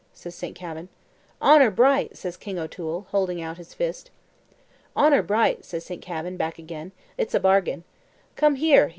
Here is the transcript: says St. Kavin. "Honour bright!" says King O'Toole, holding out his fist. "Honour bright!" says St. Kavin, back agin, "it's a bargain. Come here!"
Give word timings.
says 0.15 0.33
St. 0.33 0.55
Kavin. 0.55 0.89
"Honour 1.43 1.69
bright!" 1.69 2.17
says 2.17 2.35
King 2.35 2.57
O'Toole, 2.57 3.05
holding 3.11 3.39
out 3.39 3.59
his 3.59 3.75
fist. 3.75 4.09
"Honour 4.97 5.21
bright!" 5.21 5.63
says 5.63 5.85
St. 5.85 6.01
Kavin, 6.01 6.37
back 6.37 6.57
agin, 6.57 6.91
"it's 7.19 7.35
a 7.35 7.39
bargain. 7.39 7.83
Come 8.35 8.55
here!" 8.55 8.89